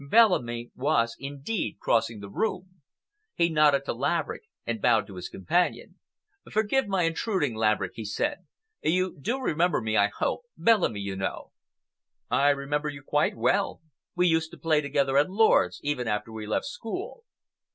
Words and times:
Bellamy 0.09 0.71
was 0.73 1.15
indeed 1.19 1.77
crossing 1.79 2.21
the 2.21 2.29
room. 2.31 2.81
He 3.35 3.49
nodded 3.49 3.85
to 3.85 3.93
Laverick 3.93 4.41
and 4.65 4.81
bowed 4.81 5.05
to 5.05 5.15
his 5.15 5.29
companion. 5.29 5.99
"Forgive 6.51 6.87
my 6.87 7.03
intruding, 7.03 7.53
Laverick," 7.53 7.91
he 7.93 8.03
said. 8.03 8.39
"You 8.81 9.15
do 9.21 9.37
remember 9.39 9.79
me, 9.79 9.97
I 9.97 10.07
hope? 10.07 10.45
Bellamy, 10.57 11.01
you 11.01 11.15
know." 11.15 11.51
"I 12.31 12.49
remember 12.49 12.89
you 12.89 13.03
quite 13.03 13.37
well. 13.37 13.79
We 14.15 14.25
used 14.25 14.49
to 14.53 14.57
play 14.57 14.81
together 14.81 15.17
at 15.19 15.29
Lord's, 15.29 15.79
even 15.83 16.07
after 16.07 16.31
we 16.31 16.47
left 16.47 16.65
school." 16.65 17.23